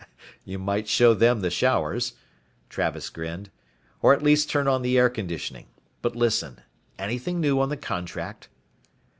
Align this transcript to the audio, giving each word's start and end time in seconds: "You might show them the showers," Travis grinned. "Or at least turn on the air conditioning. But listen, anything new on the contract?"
"You 0.43 0.57
might 0.57 0.87
show 0.87 1.13
them 1.13 1.41
the 1.41 1.51
showers," 1.51 2.13
Travis 2.71 3.07
grinned. 3.11 3.51
"Or 4.01 4.15
at 4.15 4.23
least 4.23 4.49
turn 4.49 4.67
on 4.67 4.81
the 4.81 4.97
air 4.97 5.11
conditioning. 5.11 5.67
But 6.01 6.15
listen, 6.15 6.59
anything 6.97 7.39
new 7.39 7.61
on 7.61 7.69
the 7.69 7.77
contract?" 7.77 8.49